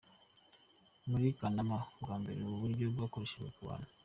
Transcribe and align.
Muri 1.09 1.27
Kanama, 1.37 1.77
bwa 2.01 2.15
mbere 2.21 2.37
ubu 2.41 2.55
buryo 2.63 2.85
bwakoreshejwe 2.93 3.49
ku 3.55 3.61
bantu. 3.67 3.89